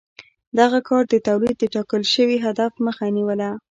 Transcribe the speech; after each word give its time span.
دغه 0.59 0.79
کار 0.87 1.03
د 1.09 1.15
تولید 1.27 1.55
د 1.59 1.63
ټاکل 1.75 2.01
شوي 2.13 2.37
هدف 2.45 2.71
مخه 2.85 3.05
نیوله. 3.17 3.51